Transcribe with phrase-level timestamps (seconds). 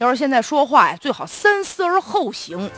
[0.00, 2.70] 要是现在说话呀，最好三思而后行。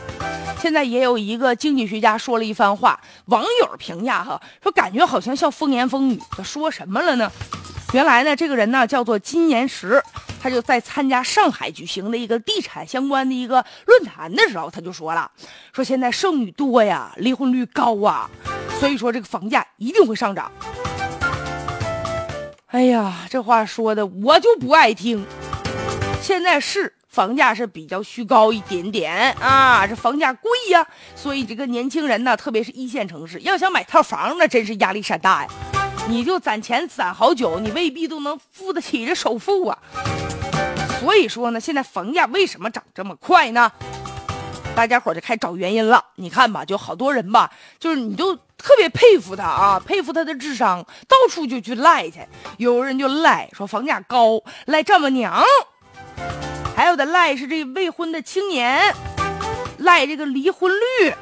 [0.59, 6.19] 现在也有一个经济学家说了一番话，网友评价哈，说感觉好像像风言风语。
[6.31, 7.31] 他说什么了呢？
[7.93, 10.03] 原来呢，这个人呢叫做金岩石，
[10.41, 15.31] 他就在参加上海举行的一个地产相关的一个论坛的时候，他就说了，
[15.71, 18.29] 说现在剩女多呀，离婚率高啊，
[18.81, 20.51] 所以说这个房价一定会上涨。
[22.67, 25.25] 哎呀，这话说的我就不爱听。
[26.21, 26.93] 现在是。
[27.13, 30.83] 房价是比较虚高一点点啊，这房价贵呀，
[31.15, 35.49] 所以这个年轻人呢，特别是一线城市，要想买套房，那真是压力山大呀。
[36.07, 39.77] 你就攒钱攒好久，你未必都能付得起这首付啊。
[40.99, 43.71] 所以说呢，现在房价为什么涨这么快呢？
[44.75, 46.03] 大家伙就开始找原因了。
[46.15, 52.21] 你看吧，就好多人吧，就是你就特别佩服他啊，佩服他的智商，到处就去赖去。
[52.57, 55.43] 有人就赖说房价高，赖丈母娘。
[57.05, 58.93] 赖是这未婚的青年，
[59.77, 61.13] 赖这个离婚率，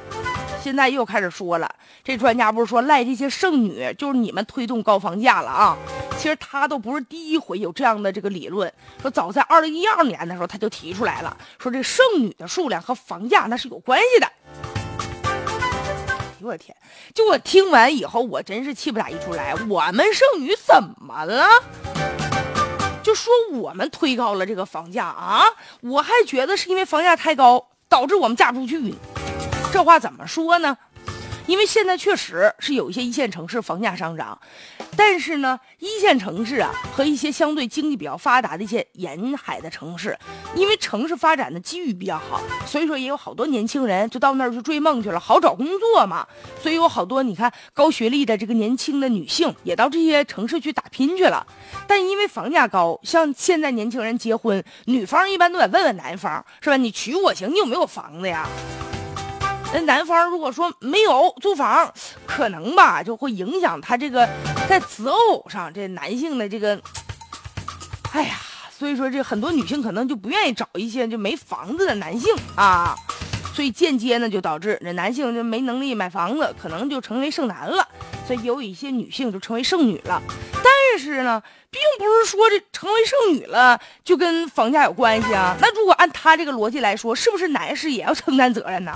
[0.63, 1.73] 现在又开始说了。
[2.03, 5.77] 这专家不是说赖这些剩女，就是你们推动高房价了啊？
[6.17, 14.27] 其实他都不是第一回有这样的这个理论，说早在二零一二年的时候他就提出来了，说这剩女的数量和房价那是有关系的。
[15.23, 16.75] 哎呦我天！
[17.13, 19.53] 就我听完以后，我真是气不打一处来。
[19.69, 21.47] 我们剩女怎么了？
[23.11, 25.43] 就说我们推高了这个房价啊，
[25.81, 28.95] 我还觉得是因为房价太高导致我们嫁不出去。
[29.73, 30.77] 这话怎么说呢？
[31.47, 34.39] 因为现在确实是有一些一线城市房价上涨，
[34.95, 40.17] 但是呢，一线城市啊和一些相对经济比较发达的一些沿海的城市，
[40.55, 46.25] 因为城市发展的机遇比较好，所以说也有好多年轻人就到那儿去追梦去了，好找工作嘛。
[46.61, 51.45] 所以有好多你看高学历的这个年轻的女性也到这些城市去打拼去了。
[51.87, 56.77] 但因为房价高，像现在年轻人结婚，女方一般都得问问男方，是吧？
[56.77, 58.47] 你娶我行，你有没有房子呀？
[59.73, 61.93] 那男方如果说没有租房，
[62.25, 64.27] 可能吧就会影响他这个
[64.67, 66.77] 在择偶上，这男性的这个，
[68.11, 68.35] 哎呀，
[68.69, 72.93] 所以说这很多女性可能就不愿意找一些就没房子的男性啊，
[73.55, 77.87] 所以间接呢就导致这男性就没能力买房子，可能就成为剩男了，
[78.27, 80.21] 所以有一些女性就成为剩女了。
[80.63, 85.55] 但是呢，并不是说这成为剩女了就跟房价有关系啊。
[85.61, 88.93] 那如果按他这个逻辑来说，是不是男士也要承担责任呢？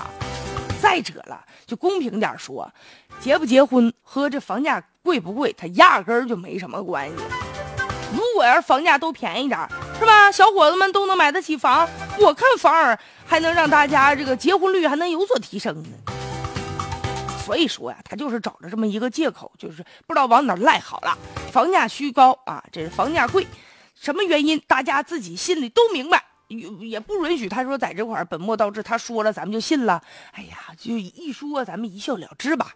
[0.81, 2.71] 再者了，就公平点说，
[3.19, 7.15] 结不结婚和这房价贵不贵，它压根儿就没什么关系。
[8.13, 9.59] 如果要是房价都便宜点
[9.99, 10.31] 是吧？
[10.31, 11.87] 小伙子们都能买得起房，
[12.19, 15.89] 我看反而还能让大家这个结婚率还能有所提升呢。
[17.43, 21.17] 所以说呀，他就是找着这么一个借口，就是不知道往哪赖好了。
[21.51, 23.45] 房价虚高啊，这是房价贵，
[23.99, 24.61] 什么原因？
[24.67, 26.23] 大家自己心里都明白。
[26.47, 30.01] 也也不允许他说在这块本末倒置，他说了咱们就信了。
[30.31, 32.75] 哎呀，就一说咱们一笑了之吧。